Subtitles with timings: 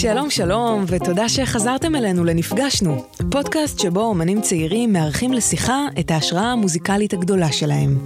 [0.00, 7.12] שלום שלום, ותודה שחזרתם אלינו לנפגשנו, פודקאסט שבו אומנים צעירים מארחים לשיחה את ההשראה המוזיקלית
[7.12, 7.98] הגדולה שלהם.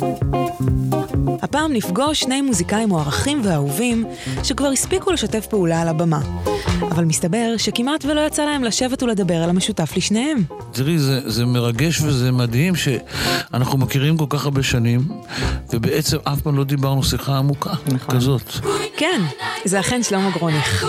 [1.42, 4.04] הפעם נפגוש שני מוזיקאים מוערכים ואהובים
[4.42, 6.20] שכבר הספיקו לשתף פעולה על הבמה.
[6.80, 10.44] אבל מסתבר שכמעט ולא יצא להם לשבת ולדבר על המשותף לשניהם.
[10.72, 15.00] תראי, זה, זה מרגש וזה מדהים שאנחנו מכירים כל כך הרבה שנים,
[15.72, 18.16] ובעצם אף פעם לא דיברנו שיחה עמוקה נכון.
[18.16, 18.52] כזאת.
[18.96, 19.20] כן,
[19.64, 20.86] זה אכן שלמה גרוניך.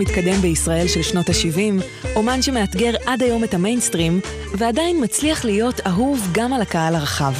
[0.00, 1.82] המתקדם בישראל של שנות ה-70,
[2.16, 4.20] אומן שמאתגר עד היום את המיינסטרים,
[4.54, 7.32] ועדיין מצליח להיות אהוב גם על הקהל הרחב.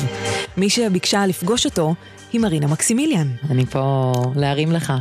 [0.56, 1.94] מי שביקשה לפגוש אותו
[2.32, 3.28] היא מרינה מקסימיליאן.
[3.50, 4.92] אני פה להרים לך.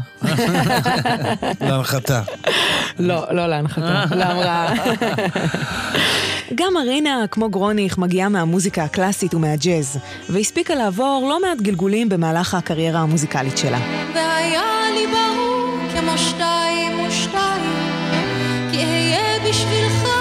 [1.61, 2.21] להנחתה.
[2.99, 4.73] לא, לא להנחתה, להמראה.
[6.55, 12.99] גם מרינה, כמו גרוניך, מגיעה מהמוזיקה הקלאסית ומהג'אז, והספיקה לעבור לא מעט גלגולים במהלך הקריירה
[12.99, 13.79] המוזיקלית שלה.
[14.13, 14.63] והיה
[14.93, 15.48] לי ברור
[19.48, 20.17] בשבילך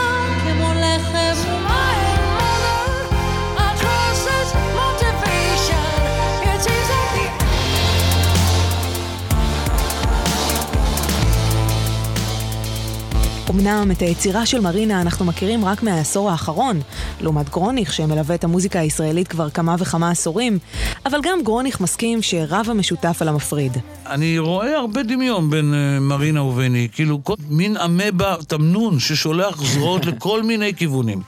[13.51, 16.81] אמנם את היצירה של מרינה אנחנו מכירים רק מהעשור האחרון,
[17.21, 20.59] לעומת גרוניך שמלווה את המוזיקה הישראלית כבר כמה וכמה עשורים,
[21.07, 23.77] אבל גם גרוניך מסכים שרב המשותף על המפריד.
[24.07, 30.07] אני רואה הרבה דמיון בין אה, מרינה וביני, כאילו כל מין אמבה תמנון ששולח זרועות
[30.11, 31.23] לכל מיני כיוונים.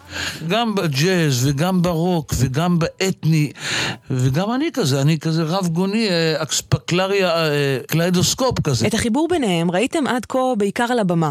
[0.49, 3.53] גם בג'אז וגם ברוק וגם באתני,
[4.11, 8.87] וגם אני כזה, אני כזה רב גוני, אה, אספקלריה, אה, קליידוסקופ כזה.
[8.87, 11.31] את החיבור ביניהם ראיתם עד כה בעיקר על הבמה,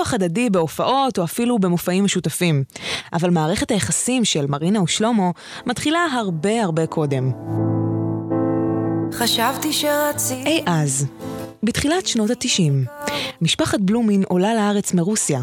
[0.00, 2.64] באירוח הדדי, בהופעות או אפילו במופעים משותפים.
[3.12, 5.30] אבל מערכת היחסים של מרינה ושלמה
[5.66, 7.30] מתחילה הרבה הרבה קודם.
[9.12, 11.06] חשבתי שרציתי אי אז,
[11.62, 12.84] בתחילת שנות התשעים,
[13.40, 15.40] משפחת בלומין עולה לארץ מרוסיה,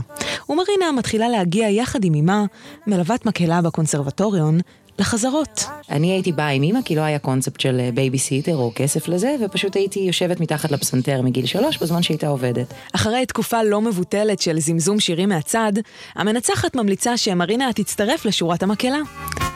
[0.50, 2.46] ומרינה מתחילה להגיע יחד עם אמה,
[2.88, 4.60] מלוות מקהלה בקונסרבטוריון,
[5.00, 5.66] לחזרות.
[5.90, 9.36] אני הייתי באה עם אימא כי לא היה קונספט של אה, בייביסיטר או כסף לזה,
[9.46, 12.74] ופשוט הייתי יושבת מתחת לפסנתר מגיל שלוש בזמן שהייתה עובדת.
[12.94, 15.74] אחרי תקופה לא מבוטלת של זמזום שירים מהצד,
[16.16, 19.00] המנצחת ממליצה שמרינה תצטרף לשורת המקהלה.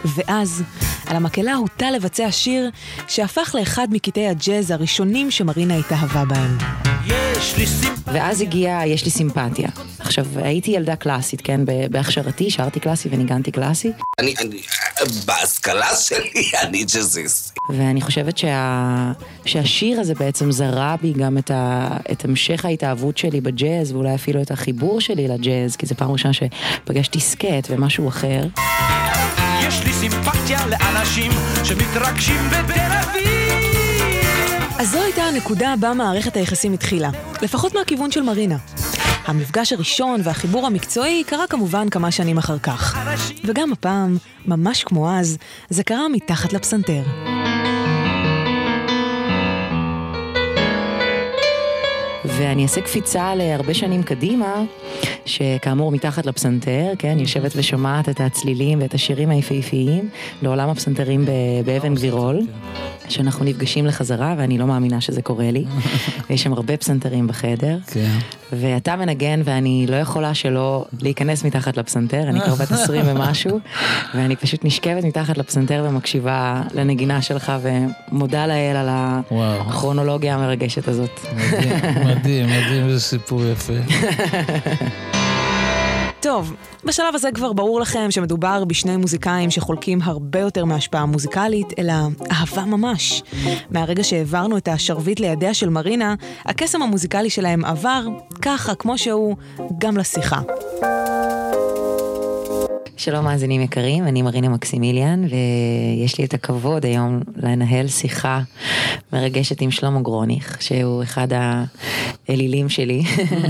[0.06, 0.64] ואז,
[1.06, 2.70] על המקהלה הוטל לבצע שיר
[3.08, 6.58] שהפך לאחד מקטעי הג'אז הראשונים שמרינה התאהבה בהם.
[7.08, 7.31] סימפ...
[8.06, 9.70] ואז הגיע יש לי סימפתיה.
[10.00, 11.62] עכשיו, הייתי ילדה קלאסית, כן?
[11.92, 14.62] בהכשרתי, שרתי קלאסי וניגנתי קלאסי, אני, אני,
[15.26, 17.58] בהשכלה שלי אני ג'אזיסט.
[17.70, 19.12] ואני חושבת שה...
[19.46, 21.88] שהשיר הזה בעצם זרע בי גם את, ה...
[22.12, 26.34] את המשך ההתאהבות שלי בג'אז, ואולי אפילו את החיבור שלי לג'אז, כי זו פעם ראשונה
[26.34, 28.42] שפגשתי סקט ומשהו אחר.
[29.68, 31.32] יש לי סימפתיה לאנשים
[31.64, 33.41] שמתרגשים בתל אביב.
[34.82, 37.10] אז זו הייתה הנקודה בה מערכת היחסים התחילה,
[37.42, 38.58] לפחות מהכיוון של מרינה.
[39.26, 42.98] המפגש הראשון והחיבור המקצועי קרה כמובן כמה שנים אחר כך.
[43.46, 45.38] וגם הפעם, ממש כמו אז,
[45.70, 47.02] זה קרה מתחת לפסנתר.
[52.26, 54.64] ואני אעשה קפיצה להרבה שנים קדימה,
[55.26, 60.10] שכאמור מתחת לפסנתר, כן, יושבת ושומעת את הצלילים ואת השירים היפהפיים
[60.42, 61.26] לעולם הפסנתרים
[61.66, 62.42] באבן גבירול,
[63.12, 65.66] שאנחנו נפגשים לחזרה, ואני לא מאמינה שזה קורה לי.
[66.30, 68.18] יש שם הרבה פסנתרים בחדר, כן.
[68.52, 73.60] ואתה מנגן ואני לא יכולה שלא להיכנס מתחת לפסנתר, אני כבר בת 20 ומשהו,
[74.16, 78.90] ואני פשוט נשכבת מתחת לפסנתר ומקשיבה לנגינה שלך ומודה לאל על.
[79.42, 81.20] הכרונולוגיה המרגשת הזאת.
[81.36, 83.74] מדהים, מדהים, מדהים, איזה סיפור יפה.
[86.22, 91.94] טוב, בשלב הזה כבר ברור לכם שמדובר בשני מוזיקאים שחולקים הרבה יותר מהשפעה מוזיקלית, אלא
[92.32, 93.24] אהבה ממש.
[93.70, 96.16] מהרגע שהעברנו את השרביט לידיה של מרינה,
[96.46, 98.06] הקסם המוזיקלי שלהם עבר,
[98.42, 99.36] ככה, כמו שהוא,
[99.78, 100.42] גם לשיחה.
[102.98, 108.42] שלום מאזינים יקרים, אני מרינה מקסימיליאן, ויש לי את הכבוד היום לנהל שיחה
[109.14, 111.28] מרגשת עם שלמה גרוניך, שהוא אחד
[112.30, 113.04] האלילים שלי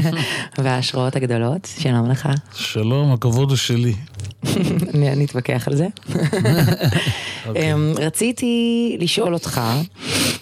[0.58, 1.70] וההשראות הגדולות.
[1.80, 2.30] שלום לך.
[2.56, 3.94] שלום, הכבוד הוא שלי.
[4.94, 5.88] נתווכח על זה.
[7.48, 7.74] אוקיי.
[7.74, 8.56] אמ, רציתי
[9.00, 9.62] לשאול אותך,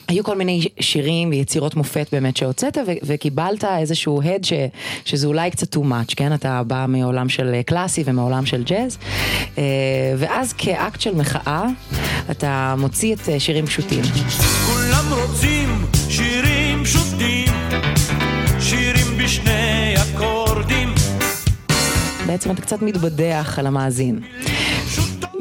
[0.08, 4.54] היו כל מיני שירים ויצירות מופת באמת שהוצאת וקיבלת איזשהו הד ש-
[5.06, 6.34] שזה אולי קצת too much, כן?
[6.34, 8.98] אתה בא מעולם של אה, קלאסי ומעולם של ג'אז
[9.58, 9.64] אה,
[10.18, 11.66] ואז כאקט של מחאה
[12.32, 14.02] אתה מוציא את אה, שירים פשוטים.
[14.68, 15.59] כולם רוצים
[22.30, 24.20] בעצם אתה קצת מתבדח על המאזין.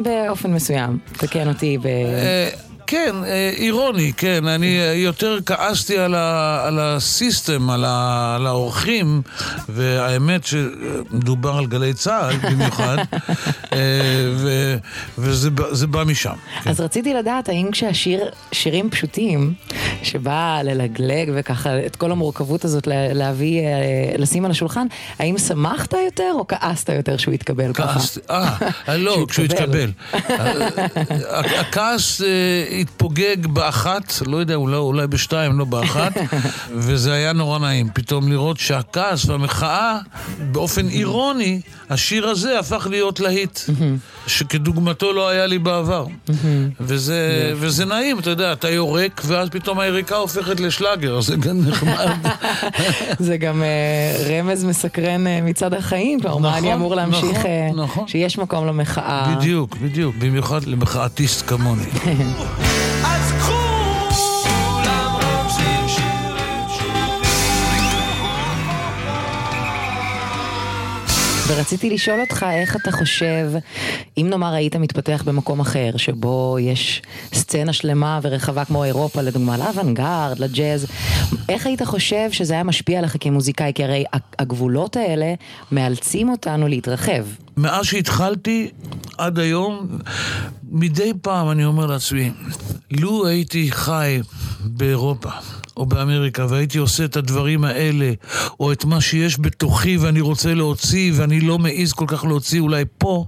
[0.02, 1.88] באופן מסוים, תקן אותי ב...
[2.90, 4.46] כן, אה, אירוני, כן.
[4.48, 9.22] אני אה, יותר כעסתי על, ה, על הסיסטם, על, ה, על האורחים,
[9.68, 12.96] והאמת שמדובר על גלי צה"ל במיוחד,
[13.72, 13.78] אה,
[14.36, 14.76] ו,
[15.18, 15.50] וזה
[15.86, 16.32] בא- משם.
[16.64, 16.70] כן.
[16.70, 18.20] אז רציתי לדעת האם כשהשיר,
[18.52, 19.52] שירים פשוטים,
[20.02, 23.60] שבא ללגלג וככה את כל המורכבות הזאת לה- להביא,
[24.18, 24.86] לשים על השולחן,
[25.18, 27.92] האם שמחת יותר או כעסת יותר שהוא יתקבל ככה?
[27.92, 28.56] כעסתי, אה,
[28.96, 29.44] לא, כשהוא.
[29.44, 29.90] התקבל.
[31.58, 32.20] הכעס
[32.78, 36.12] התפוגג באחת, לא יודע, אולי, אולי בשתיים, לא באחת,
[36.76, 37.88] וזה היה נורא נעים.
[37.94, 39.98] פתאום לראות שהכעס והמחאה,
[40.52, 41.60] באופן אירוני,
[41.90, 43.60] השיר הזה הפך להיות להיט,
[44.28, 46.06] שכדוגמתו לא היה לי בעבר.
[46.80, 52.06] וזה, וזה נעים, אתה יודע, אתה יורק, ואז פתאום היריקה הופכת לשלאגר, זה גם נחמד.
[53.18, 57.46] זה גם אה, רמז מסקרן אה, מצד החיים, כלומר, מה נכון, אני אמור להמשיך, נכון,
[57.46, 58.08] אה, נכון.
[58.08, 59.34] שיש מקום למחאה.
[59.36, 61.88] בדיוק, בדיוק, במיוחד למחאתיסט כמוני.
[71.48, 73.50] ורציתי לשאול אותך איך אתה חושב,
[74.18, 77.02] אם נאמר היית מתפתח במקום אחר, שבו יש
[77.34, 80.86] סצנה שלמה ורחבה כמו אירופה, לדוגמה, לאוונגרד, לג'אז,
[81.48, 83.72] איך היית חושב שזה היה משפיע עליך כמוזיקאי?
[83.74, 84.04] כי הרי
[84.38, 85.34] הגבולות האלה
[85.72, 87.24] מאלצים אותנו להתרחב.
[87.56, 88.70] מאז שהתחלתי
[89.18, 89.88] עד היום,
[90.70, 92.32] מדי פעם אני אומר לעצמי,
[92.90, 94.20] לו הייתי חי
[94.64, 95.30] באירופה
[95.76, 98.12] או באמריקה והייתי עושה את הדברים האלה,
[98.60, 102.84] או את מה שיש בתוכי ואני רוצה להוציא ואני לא מעז כל כך להוציא אולי
[102.98, 103.24] פה,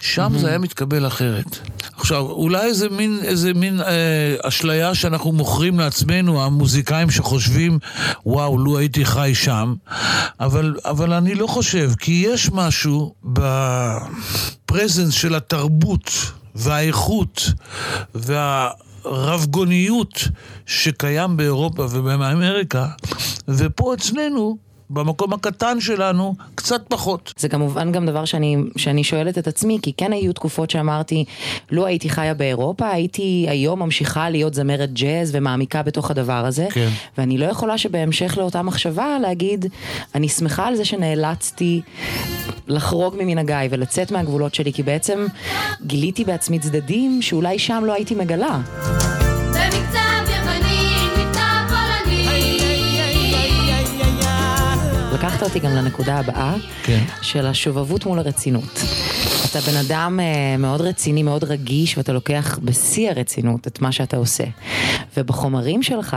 [0.00, 1.58] שם זה היה מתקבל אחרת.
[1.96, 7.78] עכשיו, אולי איזה מין, איזה מין אה, אשליה שאנחנו מוכרים לעצמנו, המוזיקאים שחושבים,
[8.26, 9.74] וואו, לו הייתי חי שם,
[10.40, 13.14] אבל, אבל אני לא חושב, כי יש משהו
[14.68, 16.10] בפרזנס של התרבות
[16.54, 17.42] והאיכות
[19.04, 20.28] והרבגוניות
[20.66, 22.86] שקיים באירופה ובאמריקה,
[23.48, 24.56] ופה אצלנו,
[24.90, 27.32] במקום הקטן שלנו, קצת פחות.
[27.36, 31.24] זה כמובן גם דבר שאני, שאני שואלת את עצמי, כי כן היו תקופות שאמרתי,
[31.70, 36.66] לו הייתי חיה באירופה, הייתי היום ממשיכה להיות זמרת ג'אז ומעמיקה בתוך הדבר הזה.
[36.70, 36.88] כן.
[37.18, 39.66] ואני לא יכולה שבהמשך לאותה מחשבה להגיד,
[40.14, 41.80] אני שמחה על זה שנאלצתי
[42.68, 45.26] לחרוג ממנהגיי ולצאת מהגבולות שלי, כי בעצם
[45.86, 48.60] גיליתי בעצמי צדדים שאולי שם לא הייתי מגלה.
[55.14, 57.04] לקחת אותי גם לנקודה הבאה, כן.
[57.22, 58.80] של השובבות מול הרצינות.
[59.50, 64.16] אתה בן אדם אה, מאוד רציני, מאוד רגיש, ואתה לוקח בשיא הרצינות את מה שאתה
[64.16, 64.44] עושה.
[65.16, 66.16] ובחומרים שלך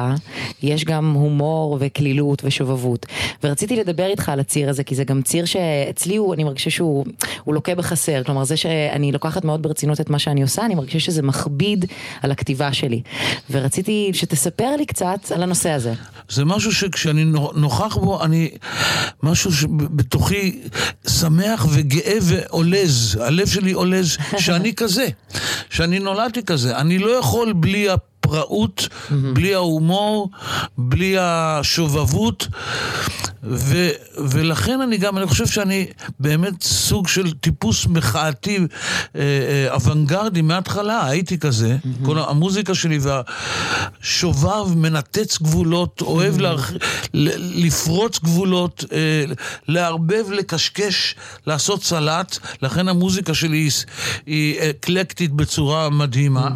[0.63, 3.05] יש גם הומור וקלילות ושובבות.
[3.43, 7.05] ורציתי לדבר איתך על הציר הזה, כי זה גם ציר שאצלי הוא, אני מרגישה שהוא
[7.43, 8.23] הוא לוקה בחסר.
[8.23, 11.85] כלומר, זה שאני לוקחת מאוד ברצינות את מה שאני עושה, אני מרגישה שזה מכביד
[12.21, 13.01] על הכתיבה שלי.
[13.51, 15.93] ורציתי שתספר לי קצת על הנושא הזה.
[16.31, 18.49] זה משהו שכשאני נו- נוכח בו, אני...
[19.23, 20.59] משהו שבתוכי
[21.07, 23.17] שמח וגאה ועולז.
[23.21, 25.07] הלב שלי עולז שאני כזה.
[25.69, 26.77] שאני נולדתי כזה.
[26.77, 27.87] אני לא יכול בלי
[28.31, 28.87] הפראות,
[29.33, 30.29] בלי ההומור,
[30.77, 32.47] בלי השובבות.
[33.43, 35.85] ו, ולכן אני גם, אני חושב שאני
[36.19, 38.65] באמת סוג של טיפוס מחאתי אה,
[39.15, 41.77] אה, אוונגרדי מההתחלה, הייתי כזה.
[42.05, 46.71] כל המוזיקה שלי והשובב מנתץ גבולות, אוהב להרח...
[47.13, 49.23] ל- לפרוץ גבולות, אה,
[49.67, 51.15] לערבב, לקשקש,
[51.47, 52.37] לעשות סלט.
[52.61, 53.71] לכן המוזיקה שלי היא,
[54.25, 56.49] היא אקלקטית בצורה מדהימה.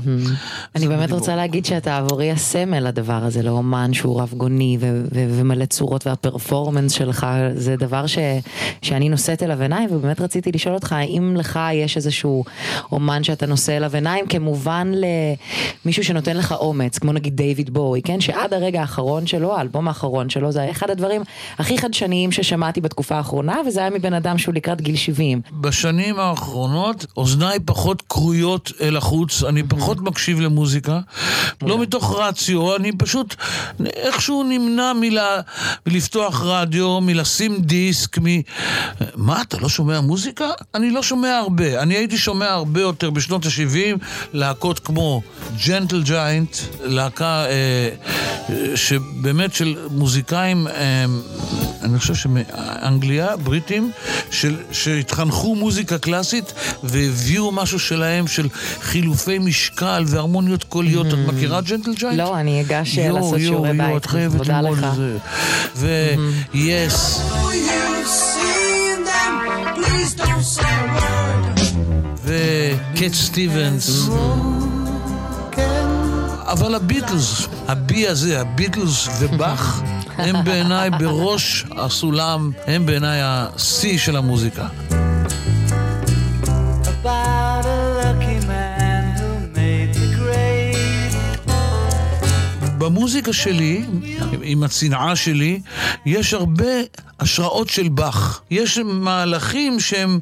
[0.76, 5.28] אני באמת רוצה להגיד שאתה עבורי הסמל לדבר הזה, לאומן שהוא רב גוני ו- ו-
[5.30, 8.18] ומלא צורות והפרפורמנס שלך, זה דבר ש-
[8.82, 12.44] שאני נושאת אליו עיניים, ובאמת רציתי לשאול אותך, האם לך יש איזשהו
[12.92, 14.92] אומן שאתה נושא אליו עיניים, כמובן
[15.86, 18.22] למישהו שנותן לך אומץ, כמו נגיד דיוויד בואי, כן?
[18.22, 21.22] שעד הרגע האחרון שלו, האלבום האחרון שלו, זה אחד הדברים
[21.60, 25.42] הכי חדשניים ששמעתי בתקופה האחרונה, וזה היה מבן אדם שהוא לקראת גיל 70.
[25.62, 31.00] בשנים האחרונות אוזניי פחות כרויות אל החוץ, אני פחות מקשיב למוזיקה,
[31.62, 33.36] לא מתוך רציו, אני פשוט
[33.86, 35.42] איכשהו נמנע מלה,
[35.88, 36.56] מלפתוח רדיו.
[36.66, 38.26] רדיו, מלשים דיסק, מ...
[39.16, 40.50] מה, אתה לא שומע מוזיקה?
[40.76, 41.82] אני לא שומע הרבה.
[41.82, 45.22] אני הייתי שומע הרבה יותר בשנות ה-70 להקות כמו
[45.68, 47.90] ג'נטל ג'יינט, להקה אה,
[48.50, 51.06] אה, שבאמת של מוזיקאים, אה,
[51.86, 53.92] אני חושב שמאנגליה, בריטים,
[54.32, 58.48] של, שהתחנכו מוזיקה קלאסית והביאו משהו שלהם של
[58.82, 61.08] חילופי משקל והרמוניות קוליות.
[61.08, 62.18] את מכירה ג'נטל ג'יינט?
[62.18, 63.98] לא, אני אגש אה, יואו, לעשות יואו, שיעורי יואו, בית.
[63.98, 64.86] את חייבת תודה ללמוד לך.
[64.86, 65.18] את זה.
[65.76, 66.96] ו-yes,
[67.68, 69.34] You seen them,
[69.76, 71.62] please don't say a word.
[72.24, 74.10] וקט סטיבנס.
[76.48, 79.82] אבל הביטלס, הבי הזה, הביטלס ובאך,
[80.18, 84.68] הם בעיניי בראש הסולם, הם בעיניי השיא של המוזיקה.
[87.06, 87.35] About
[92.86, 93.86] במוזיקה שלי,
[94.42, 95.60] עם הצנעה שלי,
[96.06, 96.74] יש הרבה
[97.20, 98.42] השראות של באך.
[98.52, 100.20] יש מהלכים שהם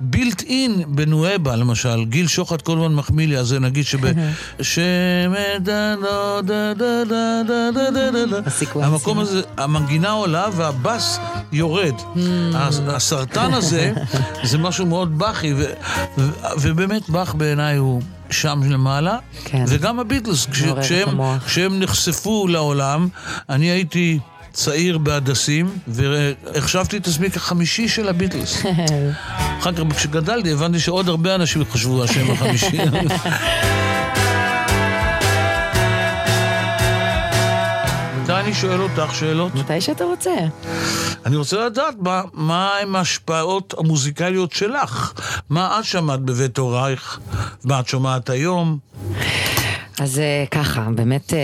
[0.00, 2.04] בילט אין בנואבה, למשל.
[2.04, 3.98] גיל שוחט כל הזמן מחמיא לי, אז זה נגיד שב...
[8.74, 11.18] המקום הזה, המנגינה עולה והבאס
[11.52, 11.94] יורד.
[12.86, 13.92] הסרטן הזה
[14.42, 15.54] זה משהו מאוד באכי,
[16.60, 18.02] ובאמת באך בעיניי הוא...
[18.40, 19.64] שם למעלה, כן.
[19.68, 21.08] וגם הביטלס, כש- כשהם.
[21.46, 23.08] כשהם נחשפו לעולם,
[23.50, 24.18] אני הייתי
[24.52, 28.62] צעיר בהדסים, והחשבתי את עצמי כחמישי של הביטלס.
[29.60, 32.78] אחר כך, כשגדלתי, הבנתי שעוד הרבה אנשים חשבו השם החמישי.
[38.44, 39.54] אני שואל אותך שאלות?
[39.54, 40.30] מתי שאתה רוצה.
[41.26, 45.12] אני רוצה לדעת מה, מה הם ההשפעות המוזיקליות שלך.
[45.50, 47.20] מה את שמעת בבית הורייך?
[47.64, 48.78] מה את שומעת היום?
[50.00, 51.40] אז אה, ככה, באמת, אה,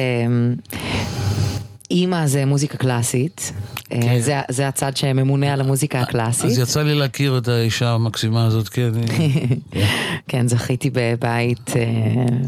[1.90, 3.52] אימא זה מוזיקה קלאסית.
[3.92, 6.50] אה, זה, זה הצד שממונה על המוזיקה הקלאסית.
[6.50, 8.90] אז יצא לי להכיר את האישה המקסימה הזאת, כן.
[10.28, 11.84] כן, זכיתי בבית אה,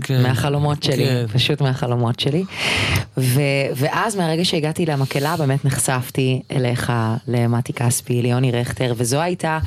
[0.00, 1.26] כן, מהחלומות שלי, כן.
[1.32, 2.44] פשוט מהחלומות שלי.
[3.16, 3.40] ו,
[3.76, 6.92] ואז מהרגע שהגעתי למקהלה באמת נחשפתי אליך,
[7.28, 9.58] למתי כספי, ליוני רכטר, וזו הייתה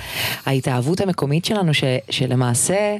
[0.46, 2.96] ההתאהבות המקומית שלנו, ש, שלמעשה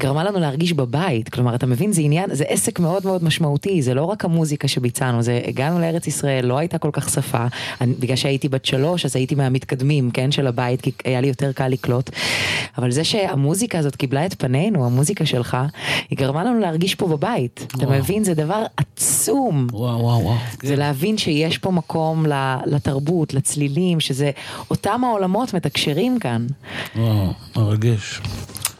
[0.00, 1.28] גרמה לנו להרגיש בבית.
[1.28, 5.22] כלומר, אתה מבין, זה עניין, זה עסק מאוד מאוד משמעותי, זה לא רק המוזיקה שביצענו,
[5.22, 7.46] זה הגענו לארץ ישראל, לא הייתה כל כך שפה,
[7.80, 11.52] אני, בגלל שהייתי בת שלוש, אז הייתי מהמתקדמים, כן, של הבית, כי היה לי יותר
[11.52, 12.10] קל לקלוט.
[12.78, 15.56] אבל זה שהמוזיקה הזאת קיבלה את פנינו, המוזיקה שלך,
[16.10, 17.66] היא גרמה לנו להרגיש פה בבית.
[17.66, 17.98] אתה וואו.
[17.98, 18.24] מבין?
[18.24, 19.66] זה דבר עצום.
[19.72, 20.36] וואו, וואו, וואו.
[20.62, 22.26] זה להבין שיש פה מקום
[22.66, 24.30] לתרבות, לצלילים, שזה
[24.70, 26.46] אותם העולמות מתקשרים כאן.
[26.96, 28.20] וואו, מרגש.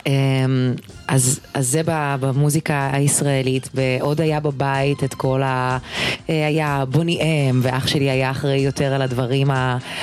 [0.06, 0.74] אמ,
[1.08, 1.80] אז, אז זה
[2.20, 5.78] במוזיקה הישראלית, ועוד היה בבית את כל ה...
[6.30, 9.50] אה, היה בוני אם, ואח שלי היה אחראי יותר על הדברים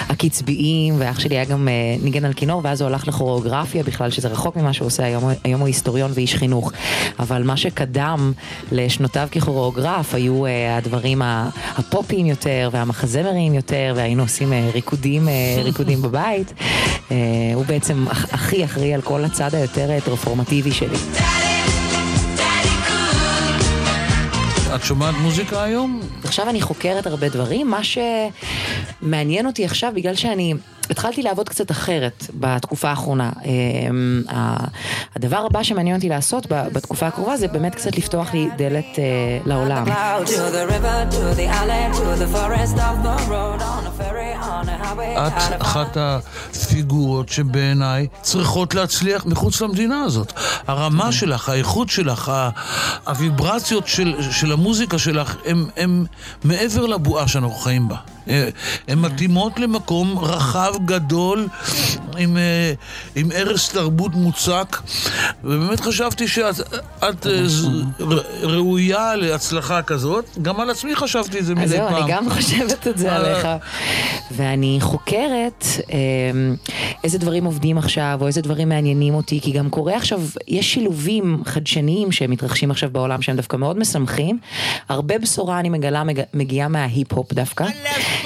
[0.10, 1.74] הקצביים, ואח שלי היה גם אה,
[2.04, 5.60] ניגן על כינור, ואז הוא הלך לכוריאוגרפיה בכלל, שזה רחוק ממה שהוא עושה, היום, היום
[5.60, 6.72] הוא היסטוריון ואיש חינוך.
[7.20, 8.32] אבל מה שקדם
[8.72, 11.22] לשנותיו ככוריאוגרף היו אה, הדברים
[11.77, 15.27] הפופיים יותר, והמחזמריים יותר, והיינו עושים ריקודים,
[15.63, 16.54] ריקודים בבית.
[17.12, 17.16] אה,
[17.54, 20.98] הוא בעצם הכי אחראי על כל הצד היותר טרפורמטיבי שלי.
[24.76, 26.02] את שומעת מוזיקה היום?
[26.24, 30.54] עכשיו אני חוקרת הרבה דברים, מה שמעניין אותי עכשיו, בגלל שאני
[30.89, 33.32] התחלתי לעבוד קצת אחרת בתקופה האחרונה.
[33.46, 34.24] אמ,
[35.15, 39.03] הדבר הבא שמעניין אותי לעשות בתקופה הקרובה זה באמת קצת לפתוח לי דלת אה,
[39.46, 39.86] לעולם.
[45.27, 50.34] את אחת הפיגורות שבעיניי צריכות להצליח מחוץ למדינה הזאת.
[50.67, 52.32] הרמה שלך, האיכות שלך,
[53.08, 55.36] הוויברציות של, של המוזיקה שלך,
[55.77, 56.06] הם
[56.44, 58.16] מעבר לבועה שאנחנו חיים בה.
[58.29, 58.50] אה,
[58.88, 61.48] הן מתאימות למקום רחב, גדול,
[62.17, 62.74] עם, אה,
[63.15, 64.77] עם ערש תרבות מוצק,
[65.43, 66.55] ובאמת חשבתי שאת
[67.10, 67.67] את, אה, ז-
[68.00, 70.25] ר- ראויה להצלחה כזאת.
[70.41, 72.03] גם על עצמי חשבתי את זה אז מדי זהו, פעם.
[72.03, 73.15] אני גם חושבת את זה.
[73.15, 73.48] עליך.
[74.31, 76.55] ואני חוקרת אמ,
[77.03, 81.41] איזה דברים עובדים עכשיו, או איזה דברים מעניינים אותי, כי גם קורה עכשיו, יש שילובים
[81.46, 84.39] חדשניים שמתרחשים עכשיו בעולם שהם דווקא מאוד משמחים.
[84.89, 87.65] הרבה בשורה אני מגלה מג- מגיעה מההיפ-הופ דווקא,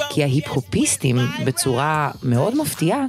[0.09, 3.05] כי ההיפ-הופיסטים בצורה מאוד מפתיעה,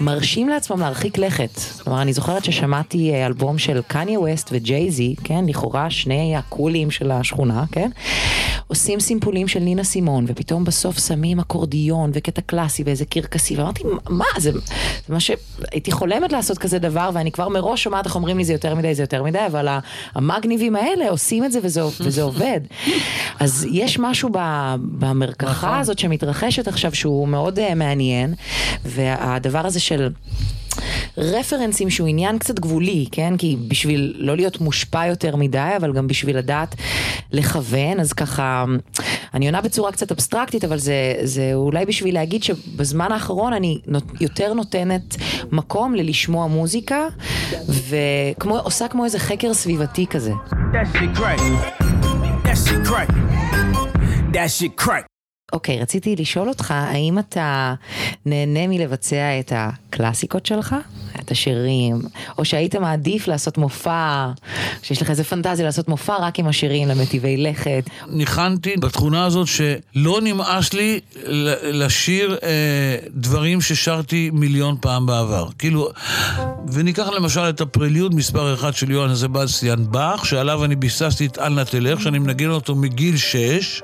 [0.00, 1.60] מרשים לעצמם להרחיק לכת.
[1.82, 7.10] כלומר, אני זוכרת ששמעתי אה, אלבום של קניה ווסט וג'ייזי, כן, לכאורה שני הקולים של
[7.10, 7.90] השכונה, כן?
[8.66, 14.24] עושים סימפולים של נינה סימון, ופתאום בסוף שמים אקורדיון וקטע קלאסי ואיזה קרקסי, ואמרתי, מה,
[14.38, 14.58] זה, זה
[15.08, 18.74] מה שהייתי חולמת לעשות כזה דבר, ואני כבר מראש שומעת איך אומרים לי זה יותר
[18.74, 19.68] מדי, זה יותר מדי, אבל
[20.14, 22.60] המגניבים האלה עושים את זה וזה, וזה עובד.
[23.40, 24.28] אז יש משהו
[24.76, 28.34] במרקחה הזאת שמתרחשת עכשיו שהוא מאוד uh, מעניין,
[28.84, 30.08] והדבר הזה של...
[31.18, 33.36] רפרנסים שהוא עניין קצת גבולי, כן?
[33.36, 36.74] כי בשביל לא להיות מושפע יותר מדי, אבל גם בשביל לדעת
[37.32, 38.64] לכוון, אז ככה,
[39.34, 43.78] אני עונה בצורה קצת אבסטרקטית, אבל זה, זה אולי בשביל להגיד שבזמן האחרון אני
[44.20, 45.16] יותר נותנת
[45.52, 47.06] מקום ללשמוע מוזיקה,
[47.68, 50.32] ועושה כמו איזה חקר סביבתי כזה.
[50.50, 51.40] That shit crack.
[52.44, 53.08] That shit crack.
[54.32, 55.13] That shit crack.
[55.52, 57.74] אוקיי, רציתי לשאול אותך, האם אתה
[58.26, 60.76] נהנה מלבצע את הקלאסיקות שלך?
[61.20, 62.02] את השירים,
[62.38, 64.30] או שהיית מעדיף לעשות מופע,
[64.82, 67.84] שיש לך איזה פנטזיה לעשות מופע רק עם השירים למטיבי לכת.
[68.08, 71.00] ניחנתי בתכונה הזאת שלא נמאס לי
[71.62, 75.48] לשיר אה, דברים ששרתי מיליון פעם בעבר.
[75.58, 75.88] כאילו,
[76.72, 81.48] וניקח למשל את הפרליוד מספר אחד של יוהאן סבסטיאן באך, שעליו אני ביססתי את אל
[81.48, 83.82] נא תלך, שאני מנגן אותו מגיל שש.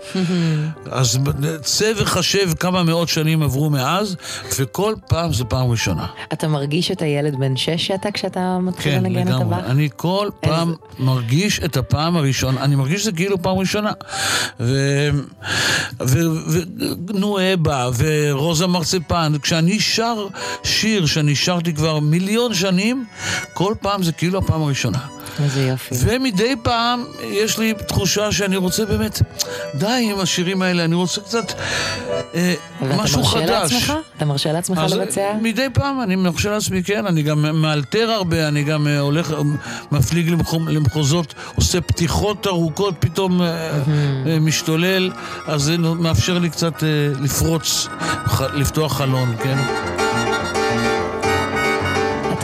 [0.90, 1.18] אז
[1.62, 4.16] צא וחשב כמה מאות שנים עברו מאז,
[4.58, 6.06] וכל פעם זה פעם ראשונה.
[6.32, 9.56] אתה מרגיש את הילד בן שש שאתה כשאתה מתחיל כן, לנגן את לגמרי.
[9.56, 9.66] הבא?
[9.70, 13.92] אני כל איזה- פעם מרגיש את הפעם הראשונה, אני מרגיש שזה כאילו פעם ראשונה.
[16.00, 20.26] ונועה בא, ורוזה מרצפן, כשאני שר
[20.62, 23.04] שיר שאני שרתי כבר מיליון שנים,
[23.54, 24.98] כל פעם זה כאילו הפעם הראשונה.
[25.44, 25.94] איזה יופי.
[25.98, 29.22] ומדי פעם יש לי תחושה שאני רוצה באמת,
[29.74, 31.52] די עם השירים האלה, אני רוצה קצת
[32.34, 33.72] אה, ואתה משהו מרשה חדש.
[33.72, 33.92] לעצמך?
[34.16, 35.32] אתה מרשה לעצמך לבצע?
[35.42, 39.38] מדי פעם אני מרשה לעצמי, כן, אני גם מאלתר הרבה, אני גם אה, הולך, אה,
[39.92, 43.46] מפליג למחו- למחוזות, עושה פתיחות ארוכות, פתאום אה,
[44.26, 45.10] אה, משתולל,
[45.46, 46.88] אז זה מאפשר לי קצת אה,
[47.20, 47.86] לפרוץ,
[48.26, 49.56] ח- לפתוח חלון, כן?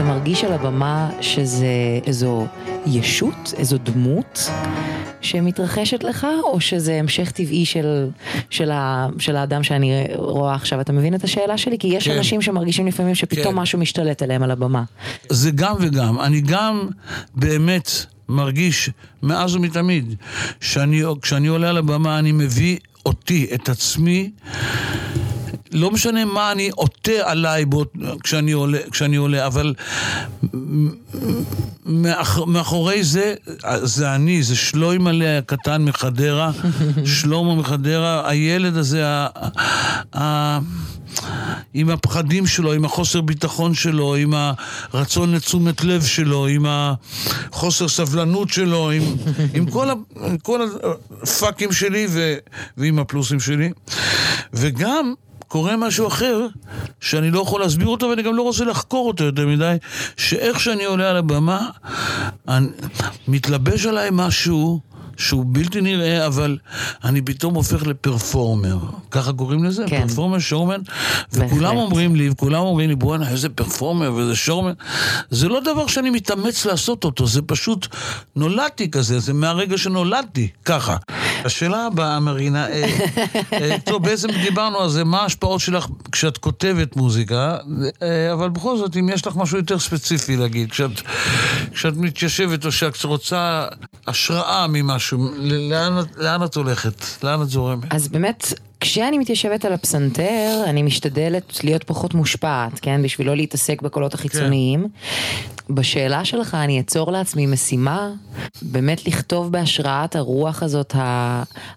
[0.07, 1.67] מרגיש על הבמה שזה
[2.07, 2.47] איזו
[2.87, 4.51] ישות, איזו דמות
[5.21, 8.09] שמתרחשת לך, או שזה המשך טבעי של,
[8.51, 10.81] של, ה, של האדם שאני רואה עכשיו?
[10.81, 11.79] אתה מבין את השאלה שלי?
[11.79, 12.17] כי יש כן.
[12.17, 13.61] אנשים שמרגישים לפעמים שפתאום כן.
[13.61, 14.83] משהו משתלט עליהם על הבמה.
[15.29, 16.21] זה גם וגם.
[16.21, 16.89] אני גם
[17.35, 17.91] באמת
[18.29, 18.91] מרגיש
[19.23, 20.15] מאז ומתמיד
[20.61, 24.31] שאני, כשאני עולה על הבמה אני מביא אותי, את עצמי.
[25.73, 27.85] לא משנה מה אני עוטה עליי בו,
[28.23, 29.75] כשאני, עולה, כשאני עולה, אבל
[31.87, 33.35] מאח, מאחורי זה,
[33.83, 36.51] זה אני, זה שלוימלה הקטן מחדרה,
[37.15, 39.29] שלמה מחדרה, הילד הזה, ה,
[40.19, 40.59] ה,
[41.75, 44.35] עם הפחדים שלו, עם החוסר ביטחון שלו, עם
[44.93, 49.03] הרצון לתשומת לב שלו, עם החוסר סבלנות שלו, עם,
[49.55, 49.95] עם כל, ה,
[50.43, 50.61] כל
[51.23, 52.35] הפאקים שלי ו,
[52.77, 53.71] ועם הפלוסים שלי.
[54.53, 55.15] וגם
[55.49, 56.47] קורה משהו אחר,
[57.01, 59.77] שאני לא יכול להסביר אותו ואני גם לא רוצה לחקור אותו יותר מדי,
[60.17, 61.71] שאיך שאני עולה על הבמה,
[62.49, 62.69] אני,
[63.29, 64.81] מתלבש עליי משהו
[65.19, 66.59] שהוא בלתי נראה, אבל
[67.05, 68.79] אני פתאום הופך לפרפורמר.
[69.11, 69.85] ככה קוראים לזה?
[69.87, 70.09] כן.
[70.09, 70.81] פרפורמר, שורמן.
[71.33, 71.77] וכולם בהחלט.
[71.77, 74.73] אומרים לי, וכולם אומרים לי, בואנה, איזה פרפורמר ואיזה שורמן.
[75.31, 77.87] זה לא דבר שאני מתאמץ לעשות אותו, זה פשוט
[78.37, 80.97] נולדתי כזה, זה מהרגע שנולדתי, ככה.
[81.45, 82.85] השאלה הבאה, מרינה, אה,
[83.53, 87.57] אה, טוב, בעצם דיברנו על זה, מה ההשפעות שלך כשאת כותבת מוזיקה,
[88.03, 90.91] אה, אבל בכל זאת, אם יש לך משהו יותר ספציפי להגיד, כשאת,
[91.73, 93.67] כשאת מתיישבת או שאת רוצה
[94.07, 95.06] השראה ממשהו,
[95.37, 97.05] ל- לאן, לאן את הולכת?
[97.25, 97.85] לאן את זורמת?
[97.95, 103.03] אז באמת, כשאני מתיישבת על הפסנתר, אני משתדלת להיות פחות מושפעת, כן?
[103.03, 104.89] בשביל לא להתעסק בקולות החיצוניים.
[105.71, 108.11] בשאלה שלך אני אצור לעצמי משימה,
[108.63, 110.95] באמת לכתוב בהשראת הרוח הזאת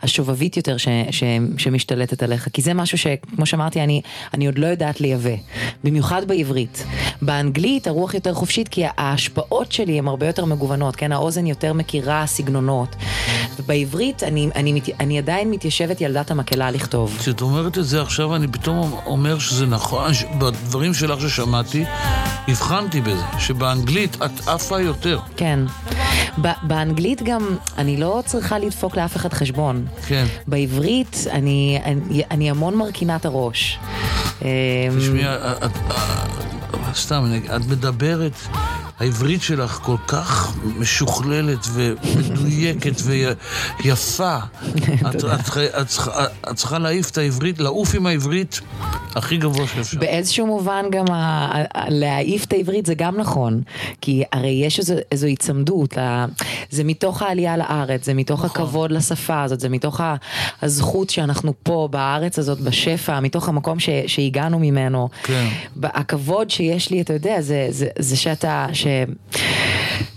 [0.02, 1.24] השובבית יותר ש, ש,
[1.58, 2.48] שמשתלטת עליך.
[2.54, 4.02] כי זה משהו שכמו שאמרתי, אני,
[4.34, 5.36] אני עוד לא יודעת לייבא.
[5.84, 6.86] במיוחד בעברית.
[7.22, 11.12] באנגלית הרוח יותר חופשית, כי ההשפעות שלי הן הרבה יותר מגוונות, כן?
[11.12, 12.96] האוזן יותר מכירה סגנונות.
[13.60, 17.18] ובעברית אני, אני, אני עדיין מתיישבת ילדת המקהלה לכתוב.
[17.20, 21.86] כשאת אומרת את זה עכשיו, אני פתאום אומר שזה נכון, בדברים שלך ששמעתי,
[22.48, 23.79] הבחנתי בזה, שבאנגלית
[24.26, 25.20] את עפה יותר.
[25.38, 25.60] כן.
[26.64, 27.42] באנגלית גם,
[27.78, 29.86] אני לא צריכה לדפוק לאף אחד חשבון.
[30.08, 30.26] כן.
[30.48, 33.80] בעברית, אני, אני, אני המון מרכינה את הראש.
[34.42, 34.48] אמ,
[35.00, 38.32] תשמעי, את- את- את- סתם, אני- את מדברת,
[39.00, 44.38] העברית שלך כל כך משוכללת ומדויקת ויפה.
[45.10, 45.24] את, את,
[45.82, 46.12] את, צריכה-
[46.52, 48.60] את צריכה להעיף את העברית, לעוף עם העברית
[49.16, 50.00] הכי גבוה שאפשר.
[50.00, 51.52] באיזשהו מובן גם ה-
[51.90, 53.62] להעיף את העברית זה גם נכון,
[54.02, 56.26] כי הרי יש איזו, איזו היצמדות, ה-
[56.70, 58.62] זה מתוך העלייה לארץ, זה מתוך נכון.
[58.64, 60.02] הכבוד לשפה הזאת, זה מתוך
[60.62, 65.10] הזכות שאנחנו פה בארץ הזאת בשפע, מתוך המקום ש, שהגענו ממנו.
[65.24, 65.48] כן.
[65.84, 68.88] הכבוד שיש לי, אתה יודע, זה, זה, זה שאתה, ש...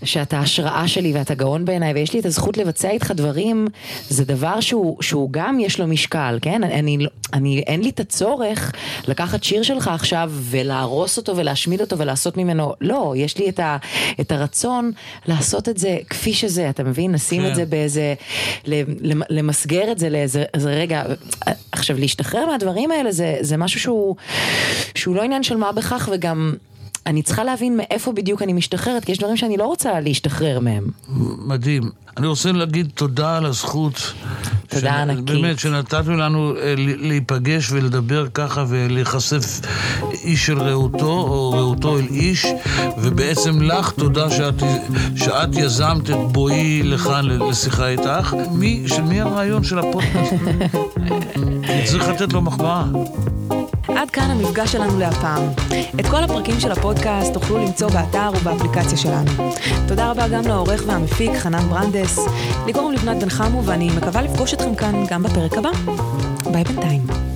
[0.05, 3.67] שאתה השראה שלי ואתה גאון בעיניי ויש לי את הזכות לבצע איתך דברים,
[4.09, 6.65] זה דבר שהוא, שהוא גם יש לו משקל, כן?
[6.65, 8.73] אני, לא- אני, אין לי את הצורך
[9.09, 13.77] לקחת שיר שלך עכשיו ולהרוס אותו ולהשמיד אותו ולעשות ממנו, לא, יש לי את, ה,
[14.21, 14.91] את הרצון
[15.27, 17.13] לעשות את זה כפי שזה, אתה מבין?
[17.13, 17.51] לשים כן.
[17.51, 18.15] את זה באיזה,
[18.67, 21.03] למ- למסגר את זה לאיזה איזה רגע,
[21.73, 24.17] עכשיו להשתחרר מהדברים האלה זה, זה משהו שהוא,
[24.95, 26.55] שהוא לא עניין של מה בכך וגם...
[27.07, 30.85] אני צריכה להבין מאיפה בדיוק אני משתחררת, כי יש דברים שאני לא רוצה להשתחרר מהם.
[31.47, 31.91] מדהים.
[32.17, 34.12] אני רוצה להגיד תודה על הזכות.
[34.69, 35.25] תודה ענקית.
[35.25, 39.61] באמת, שנתתם לנו אה, להיפגש ולדבר ככה ולהיחשף
[40.25, 42.47] איש של רעותו, או רעותו אל איש,
[42.99, 44.62] ובעצם לך תודה שאת,
[45.17, 48.35] שאת יזמת את בואי לכאן לשיחה איתך.
[48.53, 50.33] מי, של מי הרעיון של הפודקאסט?
[51.91, 52.85] צריך לתת לו מחמאה.
[53.96, 55.42] עד כאן המפגש שלנו להפעם.
[56.00, 59.31] את כל הפרקים של הפודקאסט תוכלו למצוא באתר ובאפליקציה שלנו.
[59.88, 62.18] תודה רבה גם לעורך והמפיק חנן ברנדס.
[62.66, 65.70] לי קוראים לבנת בן חמו ואני מקווה לפגוש אתכם כאן גם בפרק הבא.
[66.52, 67.32] ביי בינתיים.